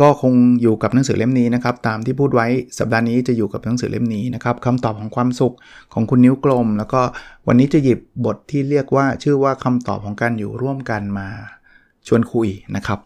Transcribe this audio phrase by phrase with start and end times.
[0.00, 2.46] ก็คงอยู่กับหนังสือเล่มนี้นะครับ ตามที่พูดไว้
[2.78, 5.54] สัปดาห์นี้จะอยู่กับหนังสือเล่มนี้นะครับคำตอบของความสุข
[5.92, 7.00] ของคุณนิ้วกลม แล้วก็
[7.46, 11.28] วันนี้จะหยิบบทที่เรียกว่าชื่อว่าคำตอบของการอยู่ร่วมกันมา
[12.06, 12.98] ชวนคุยนะครับ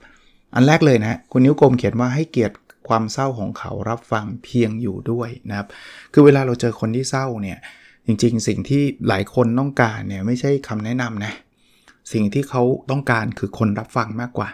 [0.55, 2.57] อันแรกเลยนะคุณนิ้วกลมเขียนว่าให้เกียรติ
[2.89, 5.69] ความเศร้าของเขารับฟังเพียงอยู่ด้วยนะครับ
[6.12, 7.59] คือเวลาเราเจอคนที่เศร้าเนี่ย
[8.07, 11.33] จริงๆ สิ่งที่หลายคนต้องการเนี่ยไม่ใช่คำแนะนำนะ
[12.12, 14.48] สิ่งที่เขาต้องการคือคนรับฟังมากกว่า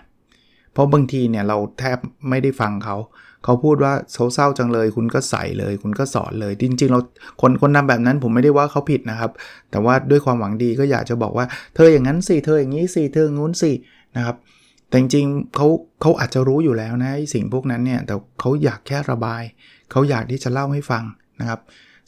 [0.74, 2.96] เพราะบางทีเนี่ยเราแทบไม่ได้ฟังเขา
[3.45, 3.92] เขาพูดว่า
[4.34, 7.00] เศร้าจังเลย คุณก็ใส่เลย คุณก็สอนเลย จริง ๆ เรา
[7.41, 9.31] คนคนทำแบบนั้นผมไม่ได้ว่าเขาผิดนะครับ
[9.70, 13.72] แต่ว่าด้วยความหวังดีก็อยากจะบอกว่าเธออย่างนั้นสิเธออย่างนี้สิเธองู้นสิ
[14.16, 14.36] นะครับ
[14.89, 15.66] แต่จริงๆเขา
[16.00, 19.42] เขาอาจจะรู้อยู่แล้วนะสิ่งพวกนั้นเนี่ยแต่เขาอยากแค่ระบาย
[19.91, 21.05] เขาอยากที่จะเล่าให้ฟัง
[21.41, 21.61] นะครับ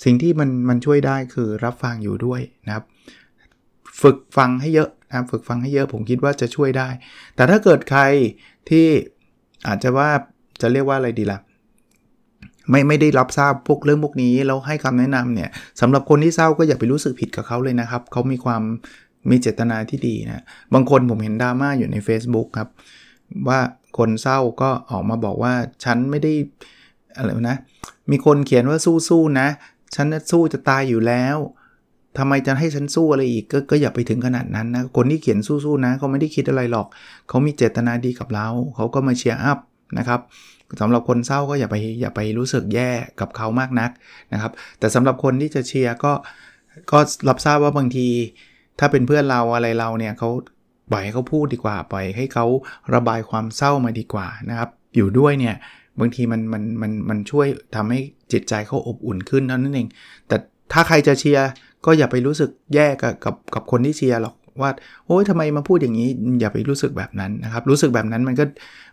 [0.04, 2.84] สิ่งที่มันมันช่วยได้คือรับฟังอยู่ด้วยนะครับ
[4.00, 6.88] ฝึกฟังให้เยอะ นะฝึกฟังให้เยอะผมคิดว่าจะช่วยได้
[7.36, 8.02] แต่ถ้าเกิดใคร
[8.68, 8.86] ที่
[9.66, 10.10] อาจจะว่า
[10.60, 11.40] จะเรียกว่าอะไรดีละ่ะ
[12.70, 18.62] ไม่ไม่ได้รับทราบพวกเรื่องพวกนี้แล้วให้คำแนะนำเนี่ยสำหรับคนที่เศร้าก็อย่าไปรู้สึกผิดกับเขาเลยนะครับ เขามีความ
[19.30, 20.42] มีเจตนาที่ดีนะ
[20.74, 22.68] บางคนผมเห็นดราม่าอยู่ใน Facebook ครับ
[23.48, 23.60] ว่า
[23.98, 26.32] คนเศร้าก็ออกมาบอกว่าฉันไม่ได้
[27.16, 27.58] อะไรนะ
[28.10, 29.48] มีคนเขียนว่าสู้ๆนะ
[29.94, 31.36] ฉันสู้จะตายอยู่แล้ว
[32.18, 36.86] ทำไมจะให้ฉันสู้อะไรอีกกก็อย่าไปถึงขนาดนั้นนะ คนที่เขียนสู้ๆนะเขาไม่ได้คิดอะไรหรอก
[37.28, 39.58] เขามีเจตนาดีกับเราเขาก็มา cheer up
[39.98, 40.20] นะครับ
[40.80, 43.90] สำหรับคนเศร้าก็อย่าไปอย่าไปรู้สึกแย่กับเขามากนัก
[44.32, 46.12] นะครับ แต่สำหรับคนที่จะเชียร์ก็
[46.92, 48.08] ก็รับทราบว่าบางที
[48.78, 50.30] ถ้าเป็นเพื่อนเราอะไรเราเนี่ยเขา
[50.92, 52.46] ปล่อยให้เขาพูดดีกว่า ปล่อยให้เขา
[52.94, 55.54] ระบายความเศร้ามาดีกว่านะครับ อยู่ด้วยเนี่ย
[56.00, 57.46] บางทีมันมันมันมันช่วย
[57.76, 58.00] ทำให้
[58.32, 59.88] จิตใจเขาอบอุ่นขึ้นเท่านั่นเอง
[60.28, 60.36] แต่
[60.72, 61.48] ถ้าใครจะเชียร์
[61.84, 64.70] ก็อย่าไปรู้สึกแย่กับกับกับคนที่เชียร์หรอกว่า
[65.06, 66.08] โอ้ยทำไมมาพูดอย่างนี้
[66.40, 68.44] อย่าไปรู้สึกแบบนั้นนะครับ รู้สึกแบบนั้นมันก็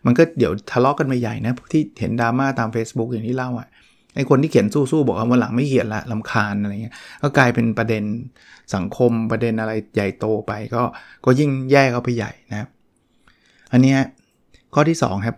[0.05, 3.67] มันก็เดี๋ยวทะเลาะกกันไปใหญ่นะที่เห็นดราม่าตาม Facebook อย่างที่เล่าอะ
[4.15, 8.03] ไอคนที่เขียนสู้ๆบอกเอาวันหลังไม่เขียนละลำคาญอะไรเงี้ยก็กลายเป็นประเด็น
[8.75, 10.81] สังคมประเด็นอะไรใหญ่โตไป ก็
[11.25, 12.69] ก็ยิ่งแย่เข้าไปใหญ่นะครับ
[13.71, 13.95] อันนี้
[14.73, 15.37] ข้อที่2ครับ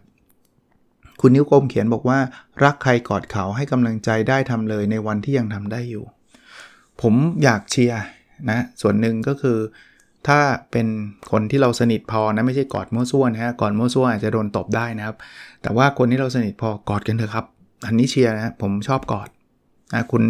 [1.22, 2.20] คุณนิ้วกลมเขียนบอกว่า
[2.64, 6.04] รักใครกอดเขาให้กำลังใจได้ทำเลยในวันที่ยังทำได้อยู่
[7.02, 7.14] ผม
[7.44, 8.02] อยากเชียร์
[8.50, 9.58] นะส่วนหนึ่งก็คือ
[10.28, 10.40] ถ้า
[10.72, 10.88] เป็น
[11.32, 15.16] คนที่เราสนิทพอนะไม่ใช่กอดมั่วซั่วนะฮะกอดมั่วซั่วอาจจะโดนตบได้นะครับ
[15.62, 17.46] แต่ว่าคนที่เราสนิทพอกอดกันเถอะครับ
[17.86, 19.30] อันนี้เชียร์นะผมชอบกอด
[19.94, 20.24] นะคุณ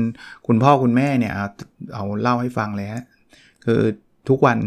[0.48, 1.48] คุณพ่อคุณแม่เนี่ยเอา
[1.96, 3.04] เอาเล่าให้ฟังเลยฮะ
[3.66, 3.82] คือ
[4.30, 4.58] ทุกวัน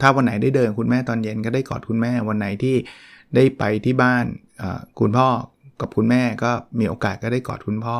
[0.00, 2.76] ถ้าวันไหนได้เดินคุณแม่ตอนเย็นก็ได้กอดคุณแม่วันไหนที่
[3.34, 4.24] ได้ไปที่บ้าน
[5.00, 5.28] คุณพ่อ
[5.80, 7.96] กับคุณแม่ก็มีโอกาสก็ได้กอดคุณพ่อ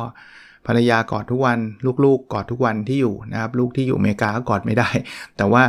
[0.69, 1.59] ภรรยากอดทุกวัน
[2.05, 4.89] ลูกๆกอดทุกวันที่อยู่นะครับลูกที่อยู่อเมริกาก็กอดไม่ได้
[5.37, 5.63] แต่ว่า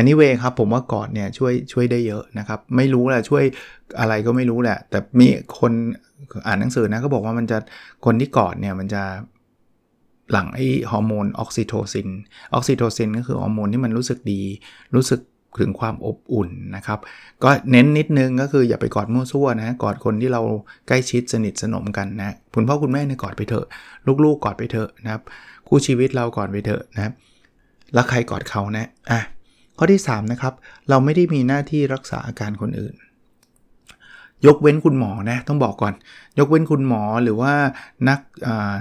[0.00, 3.44] anyway ครับผมว่ากอดเนี่ยช่วยช่วยได้เยอะนะครับ ไม่รู้แหละช่วย
[4.00, 5.26] อะไรก็ไม่รู้แหละ แต่มี
[5.60, 5.72] คน
[6.46, 7.58] อ่านหนังสือนะก็บอกว่ามันจะ
[8.04, 9.02] คนที่กอดเนี่ยมันจะ
[10.32, 10.60] หลั่งไอ
[10.90, 12.08] ฮอร์โมนออกซิโทซิน
[12.54, 14.42] ออกซิโทซินก็คือฮอร์โมนที่มันรู้สึกดี
[14.94, 15.20] รู้สึก
[15.60, 16.98] ถึงความอบอุ่นนะครับ
[17.44, 20.42] ก็เน้นนิดนึงก็คืออย่าไปกอดมั่วซั่วนะกอดคนที่เรา
[20.88, 23.66] ใกล้ชิดสนิทสนมกันนะคุณพ่อคุณแม่เนี่ยกอดไปเถอะ
[24.24, 25.22] ลูกๆกอดไปเถอะนะครับ
[25.68, 27.12] คู่ชีวิตเรากอดไปเถอะนะครับ
[27.94, 29.20] แล้วใครกอดเขานะอะ
[29.78, 30.54] ข้อที่3นะครับ
[30.88, 32.94] เราไม่ได้มีหน้าที่รักษาอาการคนอื่น
[34.46, 35.94] ยกเว้นคุณหมอนะต้องบอกก่อน
[36.38, 37.52] ยกเว้นคุณหมอหรือว่า
[38.08, 38.74] นักอ่า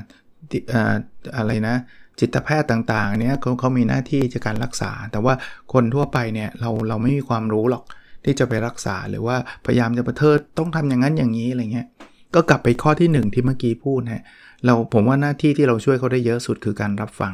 [1.37, 1.75] อะไรนะ
[2.19, 5.33] จิตแพทย์ต่างๆเนี่ยเขาเขามีหน้าที่จะการรักษา แต่ว่า
[5.73, 7.83] คนทั่วไปเนี่ยเราเราไม่มีความรู้หรอก
[8.25, 9.35] ที่จะไปรักษาหรือว่า
[9.65, 11.87] พยายามจะประเทิดต้องทำอย่างนั้นอย่างนี้อะไรเงี้ย
[12.35, 14.23] ก็กลับไปข้อที่ 1 ที่เมื่อกี้พูดนะ
[14.65, 17.33] เราผมว่าหน้าที่ที่เราช่วยเขาได้เยอะสุดคือการรับฟัง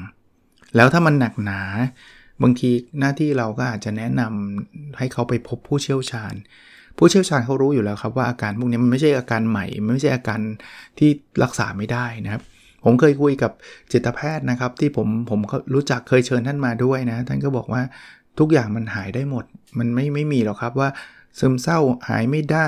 [0.75, 1.61] แล้วถ้ามันหนักหนา
[2.43, 2.69] บางที
[2.99, 6.33] หน้าที่เราก็อาจจะแนะนำให้เขาไปพบผู้เชี่ยวชาญ
[6.97, 10.39] ผู้เชี่ยวชาญเขารู้อยู่แล้วครับว่าอาการพวกนี้มันไม่ใช่อาการใหม่ ไม่ใช่อาการ
[10.99, 11.09] ที่
[11.43, 12.41] รักษาไม่ได้นะครับ
[12.83, 13.51] ผมเคยคุยกับ
[13.91, 15.39] จิตแพทย์นะครับ ที่ผมผม
[15.73, 17.81] รู้จักเคยเชิญท่านมาด้วยนะ ท่านก็บอกว่า
[18.39, 19.45] ทุกอย่างมันหายได้หมด
[19.79, 20.89] มันไม่ไม่มีหรอกครับว่า
[21.39, 21.79] ซึมเศร้า
[22.09, 22.67] หายไม่ได้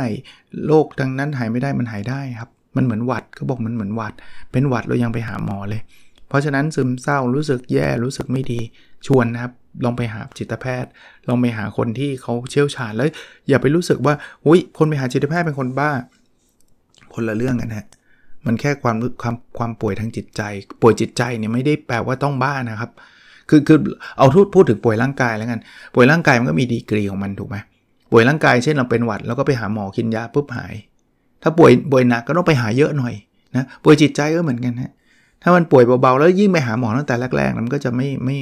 [0.67, 4.13] โรคดังนั้นหายไม่ได้มันหายได้ครับ มันเหมือนหวัดเขาบอกมันเหมือนหวัด
[4.51, 5.81] เป็นหวัดเรายังไปหาหมอเลย
[6.27, 8.59] เพราะฉะนั้นซึมเศร้ารู้สึกแย่รู้สึกไม่ดี
[9.07, 9.53] ชวนนะครับ
[9.85, 10.91] ลองไปหาจิตแพทย์
[11.27, 13.07] ลองไปหาคนที่เขาเชี่ยวชาญแล้ว
[13.49, 14.13] อย่าไปรู้สึกว่า
[14.45, 15.91] อุ้ยคนไปหาจิตแพทย์เป็นคนบ้า
[17.13, 17.87] คนละเรื่องกันนะ
[18.45, 20.41] มันแค่ความความความป่วยทางจิตใจ
[20.81, 22.91] ป่วยจิตใจเนี่ยไม่ได้แปลว่าต้องบ้านะครับ
[23.49, 23.79] คือคือ
[24.17, 25.59] เอาทูดพูดถึงป่วยร่างกายแล้วกัน
[25.95, 27.57] ป่วยร่างกายมันก็มีดีกรีของมันถูกไหม
[28.11, 30.73] ป่วยร่างกายเช่นเราเป็นหวัดแล้วก็ไปหาหมอกินยาปุ๊บหาย
[31.43, 33.13] ถ้าป่วยป่วยหนักก็ต้องไปหาเยอะหน่อย
[33.55, 34.91] นะป่วยจิตใจก็เหมือนกันฮะ
[35.43, 38.37] ถ้ามันป่วยเบาๆ แล้วยิ่งไปหาหมอตั้งแต่แรกๆมันก็จะไม่ไม่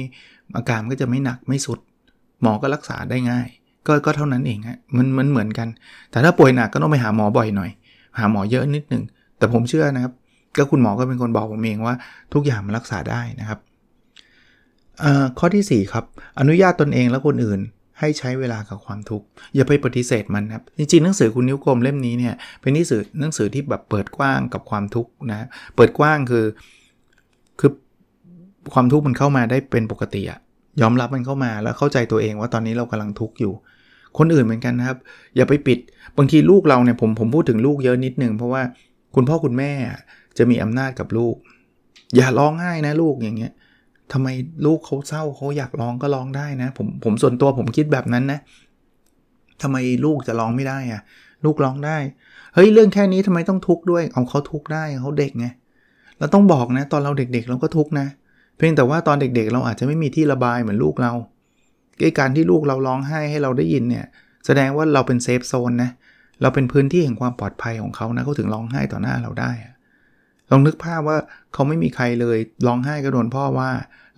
[0.56, 1.78] อาการมันก็จะไม่หนักไม่สุด
[2.42, 3.46] หมอก็รักษาได้ง่าย
[3.86, 5.68] ก็ก็เท่านั้นเองฮะมันมันเหมือนกัน
[6.10, 7.70] แต่ถ้าป่วยหนักก็ต้องไปหาหมอบ่อยหน่อย
[8.18, 9.02] หาหมอเยอะนิดหนึ่ง
[9.40, 10.12] แต่ผมเชื่อนะครับ
[10.56, 11.94] ก็คุณหมอก็เป็นคนบอกผมเองว่า
[12.34, 13.58] ทุกอย่างมันรักษาได้นะครับ
[15.38, 16.04] ข้อที่ 4 ครับ
[16.40, 17.60] อนุญาตตนเองและคนอื่น
[17.98, 25.46] ให้ใช้เวลากับความทุกข์อย่าไปปฏิเสธมันครับ จริงๆหนังสือคุณนิ้วกลมเล่มนี้เนี่ยเป็นหนังสือหนังสือที่แบบเปิดกว้างกับความทุกข์นะ
[25.76, 26.44] เปิดกว้างคือ
[27.60, 27.70] คือ
[28.74, 30.38] ความทุกข์มันเข้ามาได้เป็นปกติอะ
[30.80, 33.52] ยอมรับมันเข้ามาแล้วเข้าใจตัวเองว่าตอนนี้เรากำลังทุกข์อยู่
[34.18, 34.98] คนอื่นเหมือนกันนะครับ
[35.36, 35.78] อย่าไปปิด
[36.16, 38.62] บางทีลูกเราเนี่ยผมผมพูดถึงลูกเยอะนิดนึงเพราะว่า
[39.14, 39.72] คุณพ่อคุณแม่
[40.38, 41.36] จะมีอำนาจกับลูก
[42.16, 43.52] อย่าร้องไห้นะลูกอย่างเงี้ย
[44.12, 44.28] ทำไม
[44.66, 48.40] ลูกเขาเศร้าเขาอยากร้องก็ร้องได้นะ ผมผมส่วนตัวผมคิดแบบนั้นนะ
[49.62, 51.00] ทำไมลูกจะร้องไม่ได้อะ
[51.44, 51.96] ลูกร้องได้
[52.54, 55.46] เฮ้ยเรื่องแค่นี้ทำไมต้องทุกข์ด้วย เอาเขาทุกข์ได้เขาเด็กไง
[56.18, 58.06] เราต้องบอกนะ ตอนเราเด็กๆ เราก็ทุกข์นะ
[58.56, 61.12] เพียงแต่ว่าตอนเด็กๆ เราอาจจะไม่มีที่ระบายเหมือนลูกเรา
[62.18, 64.04] การที่ลูกเราร้องไห้ให้เราได้ยินเนี่ย
[64.46, 69.50] แสดงว่าเราเป็นเซฟโซนนะเเราเป็นพื้นที่แห่งความปลอดภัยของเขานะเขาถึงร้องไห้ต่อหน้าเราได้
[70.50, 71.18] ลองนึกภาพว่า
[71.52, 73.70] เขาไม่มีใครเลยร้องไห้ก็โดนพ่อว่า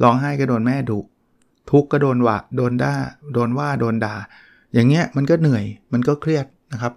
[0.03, 1.01] ร้องไห้ก็โดนแม่ดุ
[1.71, 2.95] ทุกก็โดนวะโดนด่า
[3.35, 4.15] โดนว่าโดนด่า
[4.75, 6.93] อย่างเงี้ยมันก็เหนื่อยมันก็เครียดนะครับ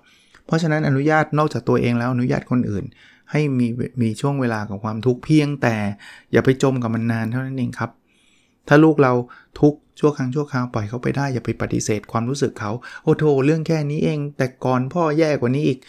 [0.45, 2.86] เพราะฉะนั้นอนุญาตนอกจากตัวเองแล้วอนุญาตคนอื่น
[3.31, 3.68] ให้มี
[4.01, 5.75] มีช่วงเวลากับความทุกข์เพียงแต่
[6.31, 7.92] อย่าไปจมกับมันนานเท่านั้นเองครับ
[8.68, 9.13] ถ้าลูกเรา
[9.60, 12.71] ทุก ชั่วครั้งชั่วคราวปล่อยเขาไปได้อย่าไปปฏิเสธความรู้สึกเขา
[13.03, 15.80] โอ้โถเรื่องแค่นี้เอง แต่ก่อนพ่อแย่กว่านี้อีก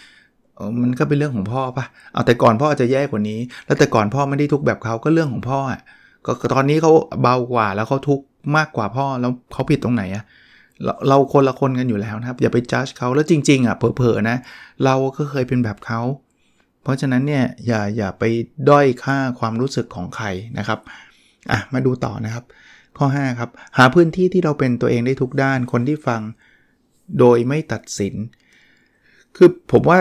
[0.83, 5.81] มันก็เป็นเรื่องของพ่อปะเอาแต่ก่อนพ่อจะแย่กว่านี้ แล้วแต่ก่อนพ่อไม่ได้ทุกแบบเขาก็เรื่องของพ่ออะ
[6.27, 6.93] ก็ตอนนี้เขา
[7.23, 8.21] เบากว่าแล้วเขาทุก
[8.57, 10.25] มากกว่าพ่อแล้วเขาผิดตรงไหนอะ
[10.85, 14.37] เราเราคนละคนกันอยู่แล้วนะครับ อย่าไปจัดเขาแล้วจริง ๆอะเผลอๆนะ
[14.85, 16.01] เราก็เคยเป็นแบบเขา
[16.83, 18.25] เพราะฉะนั้นเนี่ยอย่าอย่าไป
[18.69, 20.27] ด้อยค่าความรู้สึกของใคร
[20.59, 20.79] นะครับ
[21.51, 22.45] อะมาดูต่อนะครับ
[22.99, 26.21] ข้อ 5 ครับ หาพื้นที่ที่เราเป็นตัวเองได้ทุกด้านคนที่ฟัง
[27.19, 28.15] โดยไม่ตัดสิน
[29.37, 29.99] คือผมว่า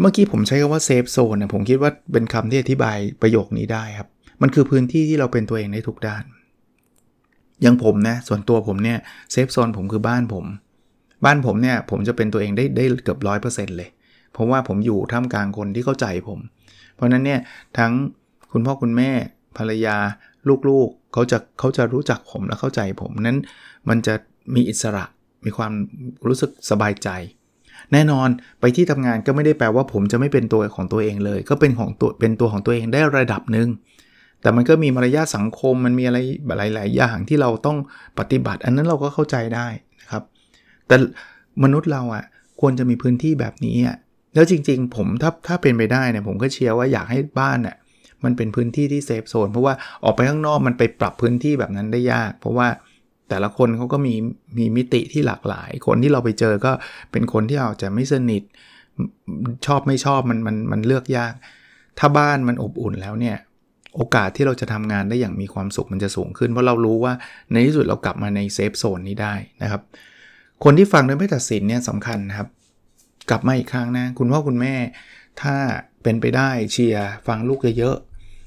[0.00, 4.08] เมื่อกี้ผมใช้คำว่าเซฟโซนเนี่ยผมคิดว่าเป็นคำที่อธิบายประโยคนี้ได้ครับ
[4.42, 6.24] มันคือพื้นที่ที่เราเป็นตัวเองได้ทุกด้าน
[7.62, 8.98] อย่างผมนะส่วนตัวผมเนี่ย
[9.32, 10.44] เซฟโซนผมคือบ้านผม
[11.24, 13.90] บ้านผมเนี่ยผมจะเป็นตัวเองได้ได้เกือบร้อยเปอร์เซ็นต์เลย
[14.32, 16.38] เพราะว่าผมอยู่ท่ามกลางคนที่เข้าใจผม
[16.94, 17.40] เพราะนั้นเนี่ย
[17.78, 17.92] ทั้ง
[18.52, 19.10] คุณพ่อคุณแม่
[19.58, 19.96] ภรรยา
[20.68, 23.38] ลูกๆเขาจะเขาจะรู้จักผมและเข้าใจผมนั้น
[23.88, 24.14] มันจะ
[24.54, 25.04] มีอิสระ
[25.44, 25.72] มีความ
[26.26, 27.08] รู้สึกสบายใจ
[27.92, 28.28] แน่นอน
[28.60, 33.68] ไปที่ทำงานก็ไม่ได้แปลว่าผมจะไม่เป็นตัวของตัวเองเลย ก็เป็นของตัวเป็นตัวของตัวเองได้ระดับหนึ่ง
[34.42, 36.18] แต่มันก็มีมารยาทสังคมมันมีอะไร
[36.74, 37.78] หลาย ๆ อย่างที่เราต้อง
[38.18, 39.66] ปฏิบัติ อันนั้นเราก็เข้าใจได้
[40.00, 40.22] นะครับ
[40.86, 40.96] แต่
[41.62, 42.24] มนุษย์เราอะ่ะ
[42.60, 43.96] ควรจะมีพื้นที่แบบนี้อะ
[44.34, 47.76] แล้วจริง ๆ ผมถ้าถ้าเป็นไปได้เนี่ยผมก็เชียร์ว่าอยากให้บ้านอะ
[48.24, 49.74] มันเป็นพื้นที่ที่เซฟโซนเพราะว่า
[50.04, 52.68] ออกไปข้างนอกมันไปปรับพื้นที่แบบนั้นได้ยาก เพราะว่า
[53.28, 54.14] แต่ละคนเขาก็มี
[54.58, 56.72] มีมิติที่หลากหลาย คนที่เราไปเจอก็
[57.12, 58.42] เป็นคนที่อาจจะไม่สนิท
[59.66, 61.32] ชอบไม่ชอบมันมันมันเลือกยาก
[61.98, 63.36] ถ้าบ้านมันอบอุ่นแล้วเนี่ย
[63.96, 67.12] โอกาสที่เราจะทำงานได้อย่างมีความสุขมันจะสูงขึ้น เพราะเรารู้ว่า
[67.52, 69.82] ในที่สุดเรากลับมาในเซฟโซนนี้ได้นะครับ
[70.64, 72.48] คนที่ฟังโดยไม่ตัดสินเนี่ยสำคัญนะครับ
[73.30, 74.74] กลับมาอีกครั้งนะ คุณพ่อคุณแม่
[75.42, 75.56] ถ้า
[76.02, 77.96] เป็นไปได้เชียร์ฟังลูกเยอะ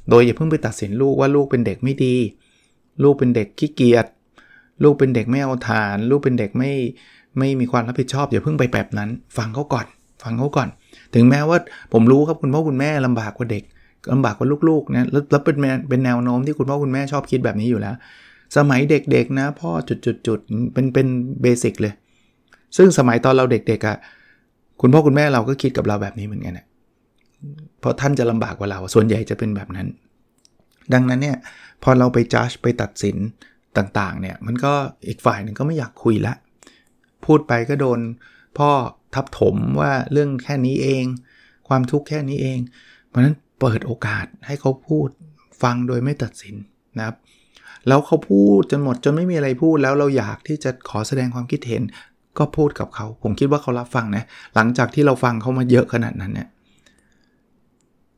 [0.10, 2.16] โดยอย่าเพิ่งไปตัดสินลูกว่าลูกเป็นเด็กไม่ดี
[3.04, 4.06] ลูกเป็นเด็กขี้เกียจ
[4.84, 6.72] ลูกเป็นเด็กไม่เอาทาน ลูกเป็นเด็กไม่
[7.38, 9.86] ไม่มีความรับผิดชอบ อย่าเพิ่งไปแบบนั้น ฟังเขาก่อน
[10.24, 10.68] ฟังเขาก่อน
[11.16, 11.58] ถึงแม้ว่า
[11.94, 13.64] ผมรู้ครับคุณพ่อคุณแม่ลำบากกว่าเด็ก
[14.12, 15.56] ลำบากกว่าลูกๆนะแล้วเป็น
[15.90, 17.96] เป็นแนวโน้มที่คุณพ่อคุณแม่ชอบคิดแบบนี้อยู่แล้ว
[18.58, 19.70] สมัยเด็กๆนะพ่อ
[20.28, 21.08] จุดๆเป็นเป็น
[21.42, 21.94] เบสิกเลย
[22.78, 23.98] ซึ่งสมัยตอนเราเด็กๆอะ่ะ
[24.82, 26.66] คุณพ่อคุณแม่เราก็คิดกับเราแบบนี้เหมือนกันนะ
[27.80, 29.88] เพราะท่านจะลำบากกว่าเรา ส่วนใหญ่จะเป็นแบบนั้น
[30.94, 31.38] ดังนั้นเนี่ย
[31.84, 33.18] พอเราไปจัดไปตัดสิน
[33.78, 34.74] ต่างๆเนี่ยมันก็
[35.08, 36.34] อีกฝ่ายหนึ่งก็ไม่อยากคุยละ
[37.26, 38.00] พูดไปก็โดน
[38.58, 38.70] พ่อ
[39.14, 41.06] ทับถมว่าเรื่องแค่นี้เอง
[41.68, 42.60] ความทุกข์แค่นี้เอง
[43.08, 45.10] เพราะนั้นเปิดโอกาสให้เขาพูด
[45.62, 46.56] ฟังโดยไม่ตัดสิน
[46.98, 47.16] นะครับ
[47.88, 51.84] แล้วเขาพูดจนหมดจนไม่มีอะไรพูดแล้วเราอยากที่จะขอแสดงความคิดเห็น
[52.38, 54.24] ก็พูดกับเขา ผมคิดว่าเขารับฟังนะ
[54.56, 56.48] หลังจากที่เราฟังเขามาเยอะขนาดนั้นเนี่ย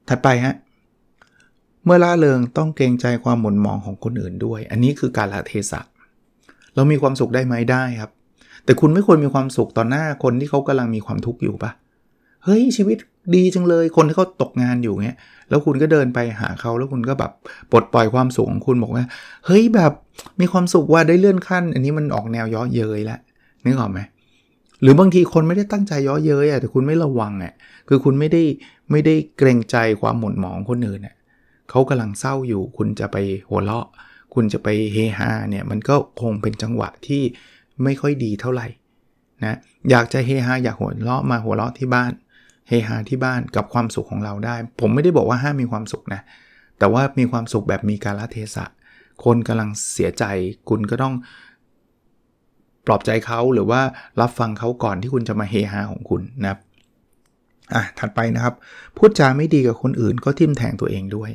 [0.10, 0.56] ถัดไปฮะ
[1.86, 5.82] เมื่อล่าเริงต้องเกรงใจความหมุนมองของคนอื่นด้วย อันนี้คือการละเทศะ
[6.76, 8.12] เรามีความสุขได้ไหมได้ครับ
[8.66, 11.72] แต่คุณไม่ควรมีความสุขต่อหน้าคนที่เขากำลังมีความทุกข์อยู่ปะ
[12.44, 12.98] เฮ้ยชีวิต
[13.36, 15.18] ดีจังเลย คนที่เขาตกงานอยู่เงี้ย
[15.50, 17.32] แล้วคุณก็เดินไปหาเขาแล้วคุณก็แบบ
[17.72, 19.06] ปลดปล่อยความสุขของคุณบอกว่า
[19.46, 19.92] เฮ้ยแบบ
[20.40, 23.20] มีความสุขว่าได้เลื่อนขั้น อันนี้มันออกแนวย้อเย้ยแล้ว
[23.66, 24.00] นึกออกไหม
[24.82, 27.54] หรือบางทีคนไม่ได้ตั้งใจย่อเย้ยอะแต่คุณไม่ระวังอะ
[27.88, 28.44] คือคุณไม่ได้
[28.92, 31.16] ไม่ได้เกรงใจความหม่นหมองคนอื่นอะ
[31.70, 33.18] เขากำลังเศร้าอยู่ คุณจะไป
[33.50, 33.88] หัวเราะ
[34.34, 37.24] คุณจะไปเฮฮาเนี่ยมันก็คงเป็นจังหวะที่
[37.84, 38.68] ไม่ค่อยดีเท่าไหร่
[39.46, 39.58] นะ
[39.90, 42.12] อยากจะเฮฮาอยากหัวเราะมาหัวเราะที่บ้าน
[42.68, 46.22] เฮฮาที่บ้านกับความสุขของเราได้ ผมไม่ได้บอกว่าห้ามมีความสุขนะ
[46.80, 48.66] แต่ว่ามีความสุขแบบมีกาลเทศะ
[49.24, 50.24] คนกำลังเสียใจ
[50.70, 51.14] คุณก็ต้อง
[52.88, 53.82] ปลอบใจเขาหรือว่า
[54.22, 56.60] รับฟังเขาก่อนที่คุณจะมาเฮฮาของคุณนะครับ
[57.74, 58.56] อะถัดไปนะครับ
[58.98, 61.32] พูดจาไม่ดีกับคนอื่นก็ทิ่มแทงตัวเองด้วย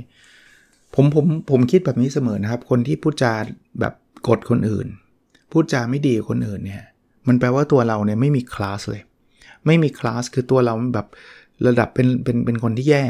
[0.94, 3.32] ผมผมผมคิดแบบนี้เสมอนะครับ คนที่พูดจา
[3.80, 3.94] แบบ
[4.28, 4.87] กดคนอื่น
[5.52, 6.85] พูดจาไม่ดีกับคนอื่นเนี่ย
[7.28, 9.02] มันแปลว่าตัวเราเนี่ยไม่มีคลาสเลย
[9.66, 11.06] ไม่มีคลาสคือตัวเราแบบ
[11.66, 13.04] ระดับเป็นเป็นเป็นคนที่แย่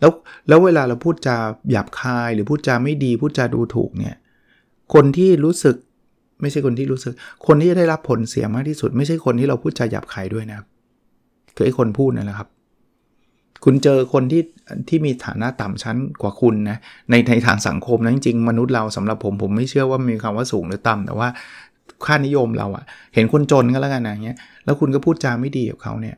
[0.00, 0.12] แล้ว
[0.48, 1.36] แล้วเวลาเราพูดจา
[1.70, 4.16] หยาบคายหรือพูดจาไม่ดี พูดจาดูถูกเนี่ย
[4.94, 5.76] คนที่รู้สึก
[6.42, 7.12] ไม่ใช่คนที่รู้สึก
[7.46, 10.66] คนที่จะได้รับผลเสียมากที่สุด ไม่ใช่คนที่เราพูดจาหยาบคายด้วยนะครับ
[11.56, 12.48] คือไอ้คนพูดนั่นแหละครับ
[13.64, 14.42] คุณเจอคนที่
[14.88, 16.76] ที่มีฐานะต่ำชั้นกว่าคุณนะ
[17.10, 21.28] ในในทางสังคมนะจริงๆมนุษย์เราสำหรับผมผมไม่เชื่อว่ามีคำว่าสูงหรือต่ำแต่ว่า
[22.06, 22.84] ค่านิยมเราอะ
[23.14, 26.16] เห็นคนจนก็แล้วกันนะเงี้ยแล้วคุณก็พูดจาไม่ดีกับเขาเนี่ย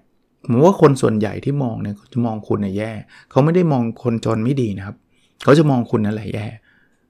[0.50, 2.90] ผมว่าคนส่วนใหญ่ที่มองเนี่ยจะมองคุณเนี่ยแย่
[3.30, 4.96] เขาไม่ได้มองคนจนไม่ดีนะครับ
[5.44, 6.46] เขาจะมองคุณนั่นแหละแย่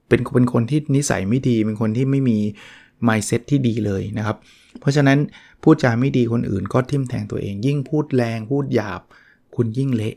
[0.07, 2.37] เป็นเป็นคนที่นิสัยไม่ดี เป็นคนที่ไม่มี
[3.07, 4.37] mindset ที่ดีเลยนะครับ
[4.79, 5.17] เพราะฉะนั้น
[5.63, 9.01] พูดจาไม่ดีคนอื่นก็ทิ่มแทงตัวเอง ยิ่งพูดแรงพูดหยาบ
[9.55, 10.15] คุณยิ่งเละ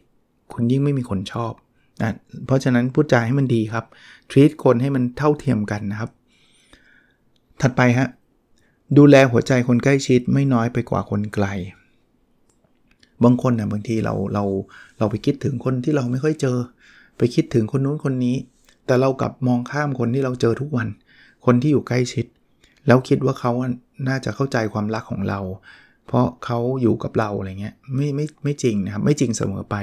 [0.53, 1.53] คุณยิ่งไม่มีคนชอบ
[2.01, 2.15] นะ
[2.47, 3.85] เพราะฉะนั้นพูดจาให้มันดีครับ
[4.31, 6.11] treat คนให้มันเท่าเทียมกันนะครับ
[7.61, 8.09] ถัดไปฮะ
[8.97, 11.47] ดูแลหัวใจคนใกล้ชิดไม่น้อยไปกว่าคนไกล
[13.25, 14.45] บางคนนะบางทีเราเรา
[14.99, 16.57] เราไปคิดถึงคนที่เราไม่ค่อยเจอ
[17.19, 18.37] ไปคิดถึงคนนู้นคนนี้
[18.87, 20.89] แต่เรากลับมองข้ามคนที่เราเจอทุกวัน
[21.47, 22.27] คนที่อยู่ใกล้ชิด
[22.87, 23.53] แล้วคิดว่าเขา
[24.09, 25.41] น่าจะเข้าใจความรักของเรา
[26.07, 29.77] เพราะเขาอยู่กับเราอะไรเงี้ยไม่ไม่ไม่จริงนะครับไม่จริงเสมอไป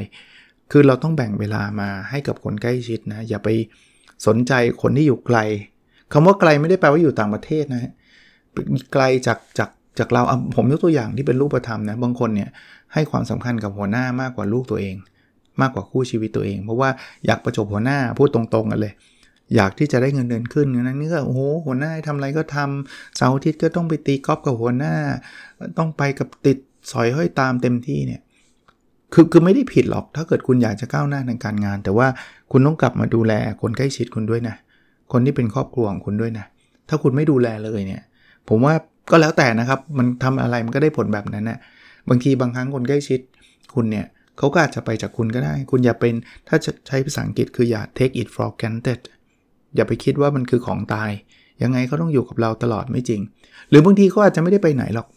[0.71, 3.49] คือเราต้องแบ่งเวลามาให้กับคนใกล้ชิดนะอย่าไป
[4.27, 5.37] สนใจคนที่อยู่ไกล
[6.13, 7.91] คำว่าไกลไม่ได้แปลว่าอยู่ต่างประเทศนะ
[8.93, 10.21] ไกลจากจากจากเรา
[10.55, 12.49] ผมยกตัวอย่างที่เป็นรูปธรรมนะบางคนเนี่ย
[12.93, 14.95] ให้ความสำคัญกับหัวหน้ามากกว่าลูกตัวเอง
[15.61, 16.89] มากกว่าคู่ชีวิตตัวเอง เพราะว่า
[17.25, 18.93] อยากประจบหัวหน้าพูดตรงๆกันเลย
[19.55, 24.93] อยากที่จะได้เงินเดือนขึ้นนั้นนี่ก็โอ้โหหัวหน้าทำอะไรก็ทำเสาร์อาทิตย์ก็ต้องไปตีกอล์ฟกับหัวหน้า
[25.77, 26.57] ต้องไปกับติด
[26.91, 28.21] สอยห้อยตามเต็มที่เนี่ย
[29.13, 32.07] คือคือไม่ได้ผิดหรอก ถ้าเกิดคุณอยากจะก้าวหน้าในการงาน แต่ว่า
[32.51, 34.55] คุณต้องกลับมาดูแลคนใกล้ชิดคุณด้วยนะ
[35.11, 36.45] คนที่เป็นครอบครัวของคุณด้วยนะ
[36.89, 38.01] ถ้าคุณไม่ดูแลเลยเนี่ย
[38.49, 38.73] ผมว่า
[39.11, 41.59] ก็แล้วแต่นะครับ มันทำอะไรมันก็ได้ผลแบบนั้นนะ
[42.09, 43.19] บางทีบางครั้งคนใกล้ชิด
[43.75, 44.05] คุณเนี่ย
[44.37, 46.13] เขาก็อาจจะไปจากคุณก็ได้ คุณอย่าเป็น
[46.47, 49.01] ถ้าใช้ภาษาอังกฤษคืออย่า take it for granted
[49.75, 51.09] อย่าไปคิดว่ามันคือของตาย
[51.63, 53.21] ยังไงเขาต้องอยู่กับเราตลอดไม่จริง
[53.69, 55.07] หรือบางทีเขาอาจจะไม่ได้ไปไหนหรอก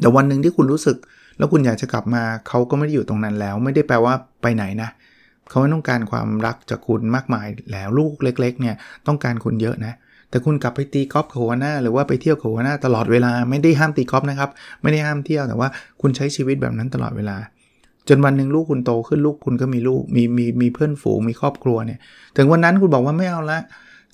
[0.00, 0.96] แต่วันหนึ่งที่คุณรู้สึก
[1.38, 4.88] แล้วคุณอยากจะกลับมาเขาก็ไม่ได้อยู่ตรงนั้นแล้ว ไม่ได้แปลว่าไปไหนนะ
[5.48, 8.74] เขาไม่ต้องการความรักจากคุณมากมายแล้วลูกเล็ก ๆ เนี่ย
[9.06, 9.94] ต้องการคุณเยอะนะ
[10.30, 14.50] แต่คุณกลับไปตีกอล์ฟกับหัวหน้า หรือว่าไปเที่ยวกับหัวหน้าตลอดเวลาไม่ได้ห้ามตีกอล์ฟนะครับ
[14.82, 15.68] ไม่ได้ห้ามเที่ยวแต่ว่า
[16.00, 17.36] คุณใช้ชีวิตแบบนั้นตลอดเวลา
[18.08, 21.98] จนวันหนึ่งลูกคุณโตขึ้นลูกคุณก็มีลูกมีมีมีเพื่อนฝูงมีครอบครัวเนี่ย
[22.36, 23.58] ถึงวันนั้นคุณบอกว่าไม่เอาละ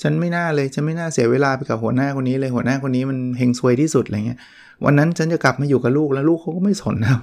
[0.02, 4.38] ฉันไม่น่าเลยฉันไม่น่าเสียเวลาไปกับหัวหน้าคนนี้เลยหัวหน้าคนนี้มันเฮงซวยที่สุดอะไรเงี้ย
[4.84, 7.18] วันนั้นฉันจะกลับมาอยู่กับลูกแล้วลูกเขาก็ไม่สนนะ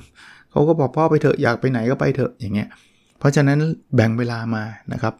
[0.51, 2.67] เขาก็บอกพ่อไปเถอะอยากไปไหนก็ไปเถอะอย่างเงี้ย
[3.19, 3.59] เพราะฉะนั้น
[3.95, 5.13] แบ่งเวลามานะครับ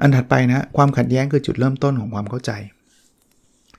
[0.00, 2.50] อันถัดไปนะความขัดแย้งคือจุดเริ่มต้นของความเข้าใจ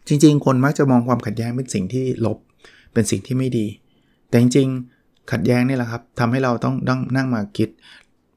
[0.08, 2.38] จริง ๆ คนมักจะมองความขัดแย้งเป็นสิ่งที่ลบ
[2.94, 3.66] เป็นสิ่งที่ไม่ดี
[4.30, 4.68] แต่จริง
[5.32, 7.70] ขัดแย้งนี่แหละครับทำให้เราต้องต้องนั่งมาคิด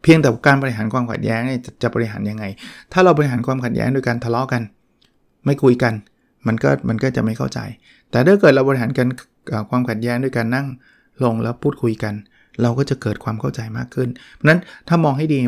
[0.03, 2.45] เพียงแต่การบริหารความขัดแย้งเนี่ยจะบริหารยังไง
[2.93, 4.63] ถ้าเราบริหารความขัดแย้งโดยการทะเลาะกัน
[5.47, 5.95] ไม่คุยกัน
[6.47, 7.61] มันก็มันก็จะไม่เข้าใจ
[8.11, 9.07] แต่ถ้าเกิดเราบริหารกัน
[9.71, 10.67] ความขัดแย้งด้วยการนั่ง
[11.25, 12.15] ลงแล้วพูดคุยกัน
[12.63, 15.41] เราก็จะเกิดความเข้าใจมากขึ้น เพราะนั้นถ้ามองให้ดี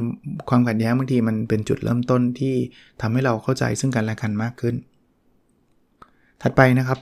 [0.49, 2.55] ความขัดแย้งบางทีมันเป็นจุดเริ่มต้นที่
[3.01, 4.75] ทำให้เราเข้าใจซึ่งกันและกันมากขึ้น
[6.43, 6.99] ถัดไปนะครับ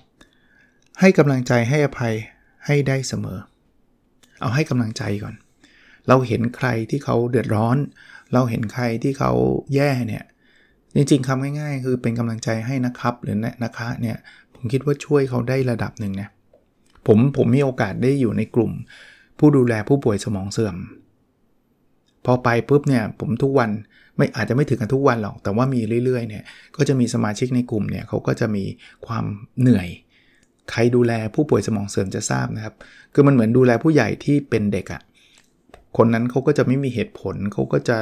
[1.01, 2.15] ให้กำลังใจให้อภัย
[2.67, 3.39] ให้ได้เสมอ
[4.41, 5.35] เอาให้กำลังใจก่อน
[6.09, 7.77] เราเห็นใครที่เขาเดือดร้อน
[8.33, 9.33] เราเห็นใครที่เขา
[9.75, 10.25] แย่เนี่ย
[10.95, 14.17] จริงๆคำง่ายๆ คือเป็นกำลังใจให้นะครับหรือนะคะเนี่ย
[14.55, 16.29] ผมคิดว่าช่วยเขาได้ระดับหนึ่งนะ
[17.07, 18.73] ผมผมมีโอกาสได้อยู่ในกลุ่ม
[19.39, 20.77] ผู้ดูแลผู้ป่วยสมองเสื่อม
[22.25, 23.71] พอไปปุ๊บเนี่ยผมทุกวัน
[24.17, 26.45] ไม่อาจจะไม่ถึงกันทุกวันหรอก แต่ว่ามีเรื่อยๆเนี่ย
[26.77, 28.65] ก็จะมีสมาชิกในกลุ่มเนี่ยเขาก็จะมี
[29.07, 29.25] ความ
[29.61, 29.89] เหนื่อย
[30.71, 32.75] ใครดูแลผู้ป่วยสมองเสื่อมจะทราบนะครับ
[33.15, 35.03] คือมันเหมือนดูแลผู้ใหญ่ที่เป็นเด็กอะ่ะ
[35.97, 37.97] คนนั้นเขาก็จะไม่มีเหตุผลเขาก็จะ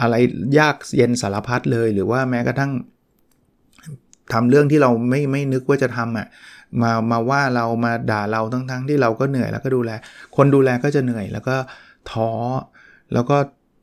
[0.00, 0.14] อะไร
[0.58, 2.72] ยากเย็นสารพัดเลย หรือว่าแม้กระทั่ง
[4.32, 6.26] ทำเรื่องที่เราไม่ไม่นึกว่าจะทำอะ่ะ
[6.82, 9.90] มามาว่าเรามาด่าเราทั้งๆที่เราก็เหนื่อยแล้วก็ดูแล
[10.36, 11.56] คนดูแลก็จะเหนื่อย แล้วก็
[12.10, 12.30] ท้อ
[13.12, 13.36] แล้วก็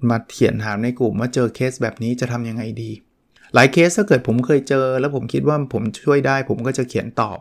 [0.10, 2.92] มาเขียนถามในกลุ่มว่าเจอเคสแบบนี้จะทำยังไงดี
[3.54, 7.38] หลายเคสถ้าเกิดผมเคยเจอ แล้วผมคิดว่าผมช่วยได้ ผมก็จะเขียนตอบ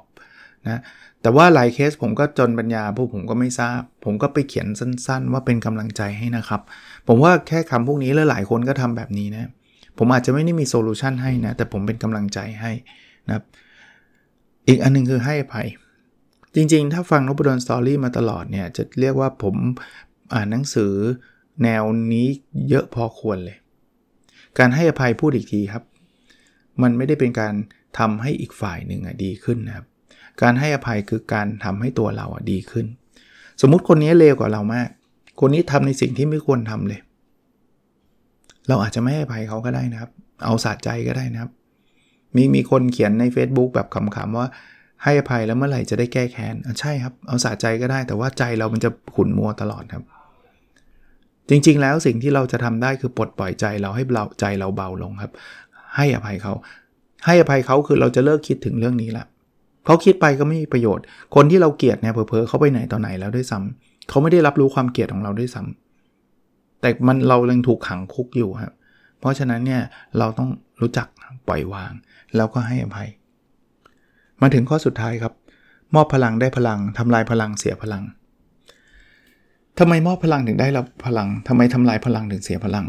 [0.69, 0.81] นะ
[1.23, 6.61] แต่ว่าหลายเคสผมก็จนปัญญาพวกผมก็ไม่ทราบ ผมก็ไปเขียนสั้นๆ ว่าเป็นกำลังใจให้นะครับ
[7.09, 9.51] ผมว่าแค่คำพวกนี้แล้วหลายคนก็ทำแบบนี้นะ
[9.99, 12.73] ผมอาจจะไม่ได้มี solution ให้นะแต่ผมเป็นกำลังใจให้
[13.27, 13.45] นะครับ
[14.69, 15.69] อีกอันนึงคือให้อภัย
[16.55, 19.55] จริงๆ ถ้าฟังนบดอนสตอรี่มาตลอดเนี่ยจะเรียกว่าผม
[20.35, 20.93] อ่านหนังสือ
[21.63, 22.27] แนวนี้
[22.69, 23.59] เยอะพอควรเลย
[24.59, 25.85] การให้อภัยพูดอีกทีครับ
[26.83, 27.55] มันไม่ได้เป็นการ
[27.99, 29.87] ทำให้อีกฝ่ายหนึ่งดีขึ้นนะครับ
[30.43, 32.87] การให้อภัยคือการทำให้ตัวเราดีขึ้น
[33.61, 34.89] สมมุติคนนี้เลวกว่าเรามาก
[35.41, 37.01] คนนี้ทำในสิ่งที่ไม่ควรทำเลย
[38.69, 40.11] เราอาจจะไม่ให้อภัยเขาก็ได้นะครับ
[40.45, 41.51] เอาสะใจก็ได้นะครับ
[42.37, 44.47] มีมีคนเขียนใน Facebook แบบขำๆว่า
[45.03, 50.05] ให้อภัยแล้วเมื่อไหร่จะได้แก้แค้นใช่ครับ เอาสะใจก็ได้ แต่ว่าใจเรามันจะขุ่นมัวตลอดครับ
[51.51, 55.33] จริงๆ แล้วสิ่งที่เราจะทำได้คือปลดปล่อยใจเราให้เบาใจเราเบาลงครับ
[55.97, 56.53] ให้อภัยเขา
[57.27, 59.25] ให้อภัยเขาคือเราจะเลิกคิดถึงเรื่องนี้ละ
[59.87, 68.73] เพราคิดไปก็ไม่มีประโยชน์ คนที่เราเกลียดเนี่ยเผลอๆเขาไปไหนต่อไหนแล้วด้วยซ้ำเขาไม่ได้รับรู้ความเกลียดของเราด้วยซ้ำแต่มันเรายังถูกขังคุกอยู่ครับ
[69.21, 69.83] เพราะฉะนั้นเนี่ย
[70.19, 70.49] เราต้อง
[70.81, 71.07] รู้จัก
[71.49, 71.93] ปล่อยวาง
[72.37, 73.09] แล้วก็ให้อภัย
[74.41, 75.33] มาถึงข้อสุดท้ายครับ
[75.95, 78.03] มอบพลังได้พลังทำลายพลังเสียพลัง
[79.79, 82.87] ทำไมมอบพลังถึงได้รับพลังทำไมทำลายพลังถึงเสียพลัง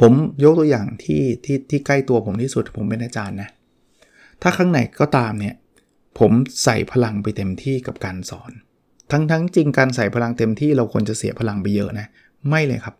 [0.00, 0.12] ผม
[0.44, 3.48] ยกตัวอย่างที่ที่ที่ใกล้ตัวผมที่สุดผมเป็นอาจารย์นะ
[4.42, 5.54] ถ้าข้างในก็ตามเนี่ย
[6.18, 6.32] ผม
[6.64, 8.52] ใส่พลังไปเต็มที่กับการสอน
[9.12, 12.06] ทั้งทั้งจริงการใส่พลังเต็มที่เราควรจะเสียพลังไปเยอะนะ
[12.48, 12.94] ไม่เลยครับ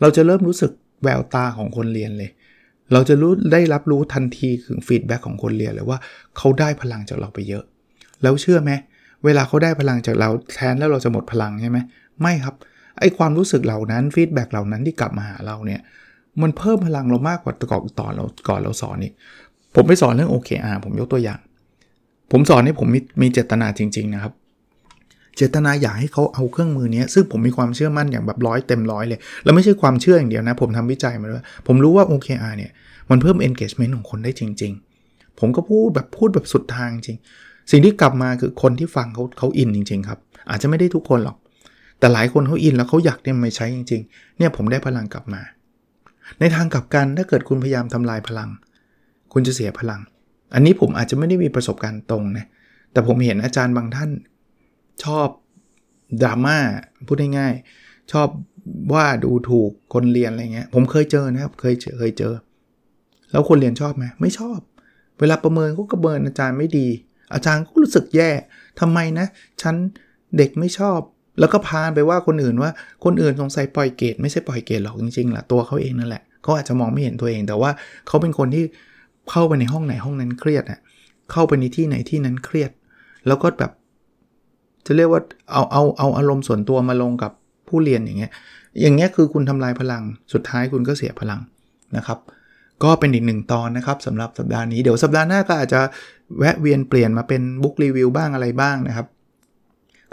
[0.00, 0.72] เราจะเริ่มรู้สึก
[1.02, 2.30] แววตาของคนเรียนเลย
[2.92, 5.98] เราจะรู้ได้รับรู้ทันทีถึงฟีดแบ็ของคนเรียนเลยว่า
[6.36, 7.64] เขาได้พลังจากเราไปเยอะ
[8.22, 8.72] แล้วเชื่อไหม
[9.24, 11.78] เวลาเขาได้พลังจากเราแทนแล้วเราจะหมดพลังใช่ไหม
[12.20, 12.54] ไม่ครับ
[12.98, 15.80] ไอความรู้สึกเหล่านั้นฟีดแบ็เหล่านั้นที่กลับมาหาเราเนี่ย
[16.42, 19.12] มันเพิ่มพลังเรามากกว่าก่อนต่อเราก่อนเราสอนนี่
[19.74, 21.40] ผมไปสอนเรื่อง OKR ผมยกตัวอย่าง
[22.32, 24.32] ผมสอนให้ผมมีมีเจตนาจริง ๆ นะครับ
[25.36, 32.70] เจตนาอยากให้เขาเอาเครื่องมือนี้ซึ่งผมมีความเชื่อมั่นอย่างแบบร้อยเต็มร้อยเลย แล้วไม่ใช่ความเชื่ออย่างเดียวนะ ผมทำวิจัยมาด้วยผมรู้ว่า OKR เนี่ย
[33.10, 34.72] มันเพิ่ม engagement ของคนได้จริง
[35.06, 37.18] ๆ ผมก็พูดแบบพูดแบบสุดทางจริง
[37.70, 40.18] สิ่งที่กลับมาคือคนที่ฟังเขาเขาอินจริง ๆ ครับ
[40.50, 41.36] อาจจะไม่ได้ทุกคนหรอก
[41.98, 45.42] แต่หลายคนเขาอินแล้วเขาอยากเนี่ยม่ใช้จริง ๆ เนี่ยผมได้พลังกลับมา
[46.40, 48.50] ในทางกลับกันถ้าเกิดคุณพยายามทำลายพลัง
[49.32, 50.00] คุณจะเสียพลัง
[50.54, 52.46] อันนี้ผมอาจจะไม่ได้มีประสบการณ์ตรงนะ
[52.92, 54.10] แต่ผมเห็นอาจารย์บางท่าน
[55.04, 55.28] ชอบ
[56.22, 56.58] ดราม่า
[57.06, 58.28] พูดง่ายๆชอบ
[58.94, 62.34] ว่าดูถูกคนเรียนอะไรเงี้ยผมเคยเจอนะครับเคยเคยเจอ
[63.30, 64.58] แล้วคนเรียนชอบไหมไม่ชอบ
[65.20, 66.88] เวลาประเมินเขาก็เบินอาจารย์ไม่ดี
[67.34, 68.30] อาจารย์ก็รู้สึกแย่
[68.80, 69.26] ทำไมนะ
[69.62, 69.74] ฉัน
[70.36, 71.00] เด็กไม่ชอบ
[71.40, 72.70] แล้วก็พานไปว่าคนอื่นว่า
[73.04, 77.70] คนอื่นสงสัยปล่อยเกรดไม่ใช่ปล่อยเกรดหรอกจริงๆแหละตัวเขาเองนั่นแหละเขาอาจจะมองไม่เห็นตัวเอง แต่ว่า
[78.06, 78.64] เขาเป็นคนที่
[79.30, 80.80] เข้าไปในห้องไหนห้องนั้นเครียดอะ
[81.32, 82.70] เข้าไปในที่ไหนที่นั้นเครียด
[83.26, 83.72] แล้วก็แบบ
[84.86, 87.32] จะเรียกว่าเอาเอาเอาอารมณ์ส่วนตัวมาลงกับ
[87.68, 88.32] ผู้เรียนอย่างเงี้ย
[88.80, 91.40] อย่างเงี้ยคือคุณทำลายพลัง สุดท้ายคุณก็เสียพลัง
[91.96, 92.18] นะครับ
[92.84, 95.80] ก็เป็นอีกหนึ่งตอนนะครับสำหรับสัปดาห์นี้เดี๋ยวสัปดาห์หน้าก็อาจจะ
[96.38, 99.06] แวะเวียนเปลี่ยนมาเป็นบุ๊กรีวิวบ้างอะไรบ้างนะครับ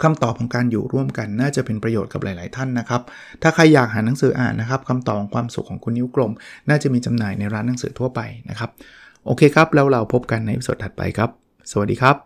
[0.02, 3.02] คำตอบของการอยู่ร่วมกันน่าจะเป็นประโยชน์กับหลาย ๆ ท่านนะครับ
[3.42, 6.32] ถ้าใครอยากหาหนังสืออ่านนะครับคำตอบของความสุขของคุณนิ้วกลม
[6.68, 8.70] น่าจะมีจำหน่ายในร้านหนังสือทั่วไปนะครับ
[9.28, 11.30] โอเคครับ แล้วเราพบกันในสดถัดไปครับ
[11.70, 12.16] สวัสดีครับ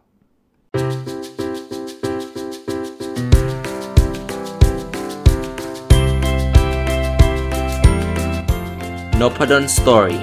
[9.20, 10.20] n o p a d o n Story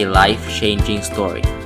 [0.00, 1.59] a life changing story